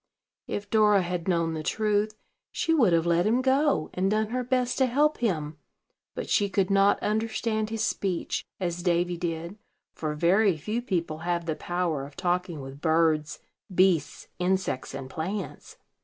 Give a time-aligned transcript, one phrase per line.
[0.47, 2.15] If Dora had known the truth,
[2.51, 5.57] she would have let him go, and done her best to help him;
[6.15, 9.59] but she could not understand his speech, as Davy did,
[9.93, 13.41] for very few people have the power of talking with birds,
[13.71, 15.77] beasts, insects, and plants.